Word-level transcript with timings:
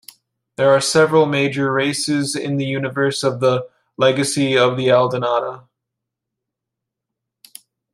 There 0.55 0.71
are 0.71 0.81
several 0.81 1.27
major 1.27 1.71
races 1.71 2.35
in 2.35 2.57
the 2.57 2.65
universe 2.65 3.21
of 3.21 3.39
the 3.39 3.69
"Legacy 3.99 4.57
of 4.57 4.75
the 4.75 4.87
Aldenata". 4.87 5.65